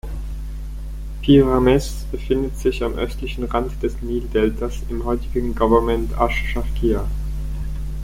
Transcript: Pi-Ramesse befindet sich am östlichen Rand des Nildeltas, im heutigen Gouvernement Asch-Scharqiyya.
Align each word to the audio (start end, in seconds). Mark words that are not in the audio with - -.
Pi-Ramesse 1.21 2.07
befindet 2.11 2.57
sich 2.57 2.83
am 2.83 2.95
östlichen 2.95 3.43
Rand 3.43 3.83
des 3.83 4.01
Nildeltas, 4.01 4.79
im 4.89 5.05
heutigen 5.05 5.53
Gouvernement 5.53 6.17
Asch-Scharqiyya. 6.17 7.05